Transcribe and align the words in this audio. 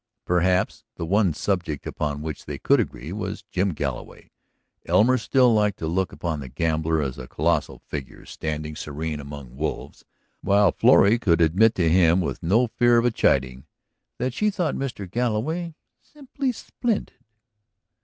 Perhaps 0.25 0.83
the 0.95 1.05
one 1.05 1.31
subject 1.31 1.85
upon 1.85 2.23
which 2.23 2.45
they 2.45 2.57
could 2.57 2.79
agree 2.79 3.13
was 3.13 3.43
Jim 3.51 3.69
Galloway; 3.71 4.31
Elmer 4.87 5.15
still 5.19 5.53
liked 5.53 5.77
to 5.77 5.85
look 5.85 6.11
upon 6.11 6.39
the 6.39 6.49
gambler 6.49 7.03
as 7.03 7.19
a 7.19 7.27
colossal 7.27 7.77
figure 7.85 8.25
standing 8.25 8.75
serene 8.75 9.19
among 9.19 9.55
wolves, 9.55 10.03
while 10.41 10.71
Florrie 10.71 11.19
could 11.19 11.39
admit 11.39 11.75
to 11.75 11.87
him, 11.87 12.19
with 12.19 12.41
no 12.41 12.65
fear 12.65 12.97
of 12.97 13.05
a 13.05 13.11
chiding, 13.11 13.67
that 14.17 14.33
she 14.33 14.49
thought 14.49 14.73
Mr. 14.73 15.07
Galloway 15.07 15.75
"simply 16.01 16.51
splendid!" 16.51 17.23